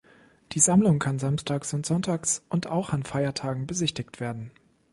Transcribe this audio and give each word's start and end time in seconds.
Die 0.53 0.59
Sammlung 0.59 0.97
kann 0.97 1.19
samstags 1.19 1.75
und 1.75 1.85
sonntags 1.85 2.43
und 2.49 2.65
auch 2.65 2.89
an 2.89 3.03
Feiertagen 3.03 3.67
besichtigt 3.67 4.19
werden. 4.19 4.49